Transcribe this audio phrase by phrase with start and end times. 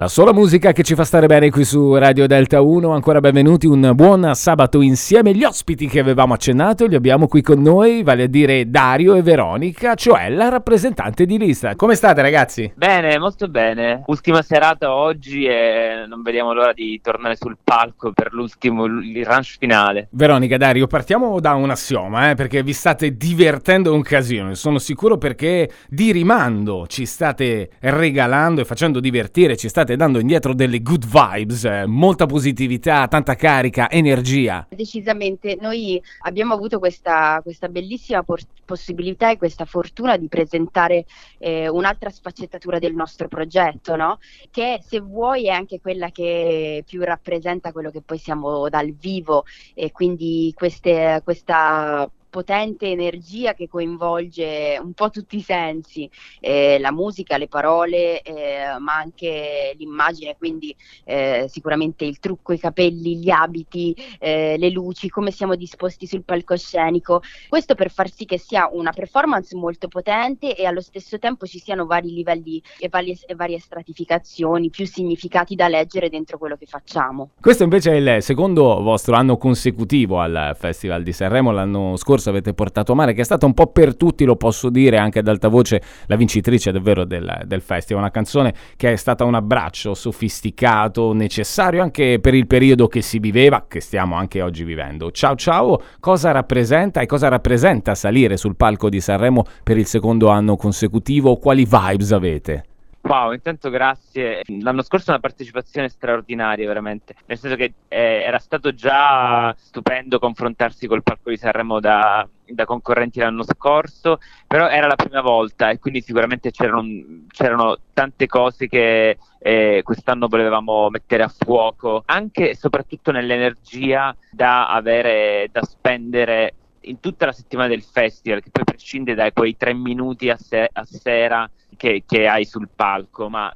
[0.00, 3.66] La sola musica che ci fa stare bene qui su Radio Delta 1, ancora benvenuti,
[3.66, 5.34] un buon sabato insieme.
[5.34, 9.20] Gli ospiti che avevamo accennato li abbiamo qui con noi, vale a dire Dario e
[9.20, 11.76] Veronica, cioè la rappresentante di lista.
[11.76, 12.72] Come state ragazzi?
[12.74, 14.02] Bene, molto bene.
[14.06, 19.56] Ultima serata oggi e non vediamo l'ora di tornare sul palco per l'ultimo, il ranch
[19.58, 20.08] finale.
[20.12, 25.18] Veronica, Dario, partiamo da un assioma, eh, perché vi state divertendo un casino, sono sicuro
[25.18, 30.82] perché di rimando ci state regalando e facendo divertire, ci state state dando indietro delle
[30.82, 34.66] good vibes, eh, molta positività, tanta carica, energia.
[34.70, 41.06] Decisamente, noi abbiamo avuto questa, questa bellissima por- possibilità e questa fortuna di presentare
[41.38, 44.18] eh, un'altra sfaccettatura del nostro progetto, no?
[44.50, 49.44] che se vuoi è anche quella che più rappresenta quello che poi siamo dal vivo
[49.74, 56.08] e quindi queste, questa potente energia che coinvolge un po' tutti i sensi,
[56.40, 60.74] eh, la musica, le parole, eh, ma anche l'immagine, quindi
[61.04, 66.22] eh, sicuramente il trucco, i capelli, gli abiti, eh, le luci, come siamo disposti sul
[66.22, 67.22] palcoscenico.
[67.48, 71.58] Questo per far sì che sia una performance molto potente e allo stesso tempo ci
[71.58, 76.66] siano vari livelli e varie, e varie stratificazioni, più significati da leggere dentro quello che
[76.66, 77.30] facciamo.
[77.40, 82.30] Questo invece è il secondo vostro anno consecutivo al Festival di Sanremo, l'anno scorso scorso
[82.30, 85.18] avete portato a mare, che è stata un po' per tutti, lo posso dire anche
[85.18, 88.02] ad alta voce, la vincitrice davvero del, del festival.
[88.02, 93.18] Una canzone che è stata un abbraccio sofisticato, necessario anche per il periodo che si
[93.18, 95.10] viveva, che stiamo anche oggi vivendo.
[95.10, 100.28] Ciao ciao, cosa rappresenta e cosa rappresenta salire sul palco di Sanremo per il secondo
[100.28, 101.36] anno consecutivo?
[101.36, 102.69] Quali vibes avete?
[103.02, 104.42] Wow, intanto grazie.
[104.60, 107.14] L'anno scorso una partecipazione straordinaria, veramente.
[107.26, 112.64] Nel senso che eh, era stato già stupendo confrontarsi col palco di Sanremo da, da,
[112.66, 116.84] concorrenti l'anno scorso, però era la prima volta e quindi sicuramente c'erano,
[117.28, 124.68] c'erano tante cose che eh, quest'anno volevamo mettere a fuoco, anche e soprattutto nell'energia da
[124.68, 129.74] avere, da spendere in tutta la settimana del festival, che poi prescinde da quei tre
[129.74, 133.54] minuti a, se- a sera che, che hai sul palco, ma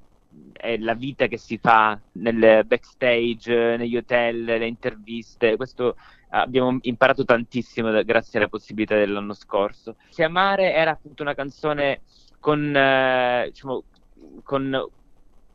[0.53, 5.57] è la vita che si fa nel backstage, negli hotel, le interviste.
[5.57, 5.97] Questo
[6.31, 9.97] abbiamo imparato tantissimo da, grazie alla possibilità dell'anno scorso.
[10.11, 12.01] Chiamare era appunto una canzone
[12.41, 13.85] con, eh, diciamo,
[14.43, 14.89] con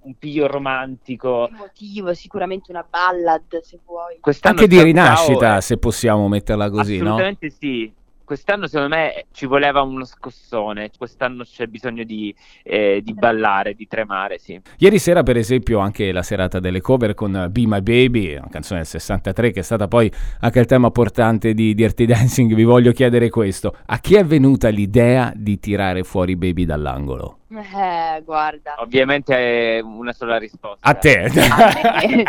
[0.01, 1.49] un piglio romantico.
[1.49, 4.17] Emotivo, sicuramente una ballad se vuoi.
[4.19, 5.61] Quest'anno Anche di rinascita, è...
[5.61, 7.53] se possiamo metterla così, Assolutamente no?
[7.57, 7.97] sì
[8.29, 13.87] quest'anno secondo me ci voleva uno scossone, quest'anno c'è bisogno di, eh, di, ballare, di
[13.87, 14.61] tremare, sì.
[14.77, 18.81] Ieri sera per esempio anche la serata delle cover con Be My Baby, una canzone
[18.81, 20.11] del 63 che è stata poi
[20.41, 24.69] anche il tema portante di Dirty Dancing, vi voglio chiedere questo, a chi è venuta
[24.69, 27.38] l'idea di tirare fuori Baby dall'angolo?
[27.51, 28.75] Eh, guarda.
[28.77, 30.87] Ovviamente è una sola risposta.
[30.87, 31.23] A te.
[31.23, 32.23] A me.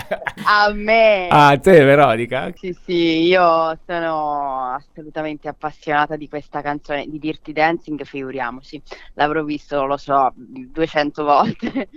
[0.45, 1.29] A me.
[1.29, 2.51] A te, Veronica.
[2.57, 8.81] Sì, sì, io sono assolutamente appassionata di questa canzone di Dirty Dancing, figuriamoci.
[9.15, 11.89] L'avrò visto, lo so, 200 volte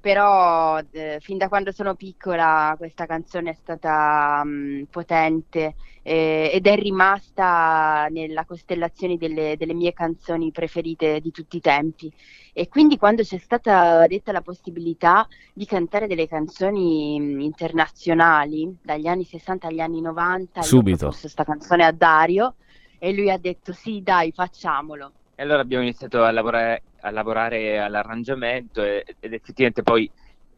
[0.00, 6.50] però eh, fin da quando sono piccola questa canzone è stata mh, mm, potente eh,
[6.52, 12.12] ed è rimasta nella costellazione delle, delle, mie canzoni preferite di tutti i tempi.
[12.52, 19.06] E quindi quando c'è stata detta la possibilità di cantare delle canzoni mm, internazionali dagli
[19.06, 21.14] anni 60 agli anni 90 subito.
[21.18, 22.54] questa canzone a Dario
[22.98, 27.78] e lui ha detto sì dai facciamolo e allora abbiamo iniziato a lavorare, a lavorare
[27.78, 30.10] all'arrangiamento e, ed effettivamente poi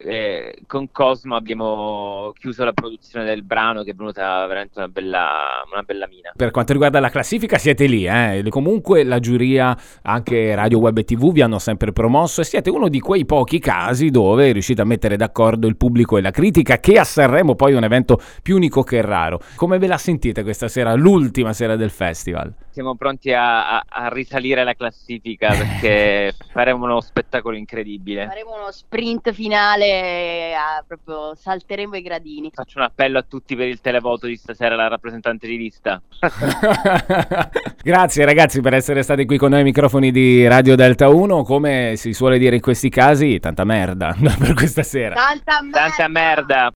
[0.03, 5.63] eh, con Cosmo abbiamo chiuso la produzione del brano che è venuta veramente una bella,
[5.71, 6.31] una bella mina.
[6.35, 8.43] Per quanto riguarda la classifica siete lì, eh?
[8.49, 12.89] comunque la giuria, anche Radio Web e TV vi hanno sempre promosso e siete uno
[12.89, 16.97] di quei pochi casi dove riuscite a mettere d'accordo il pubblico e la critica che
[16.97, 19.39] a Sanremo poi è un evento più unico che raro.
[19.55, 22.53] Come ve la sentite questa sera, l'ultima sera del festival?
[22.71, 28.27] Siamo pronti a, a, a risalire la classifica perché faremo uno spettacolo incredibile.
[28.27, 32.51] Faremo uno sprint finale a, proprio salteremo i gradini.
[32.53, 36.01] Faccio un appello a tutti per il televoto di stasera, la rappresentante di lista.
[37.83, 41.43] Grazie ragazzi per essere stati qui con noi ai microfoni di Radio Delta 1.
[41.43, 45.15] Come si suole dire in questi casi, tanta merda per questa sera.
[45.15, 45.79] Tanta merda.
[45.79, 46.69] Tanta merda.